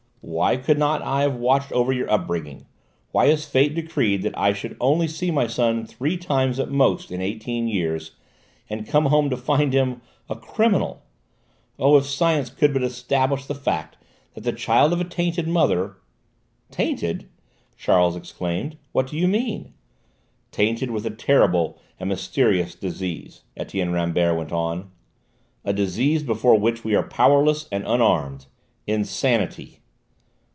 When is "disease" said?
22.75-23.41, 25.73-26.21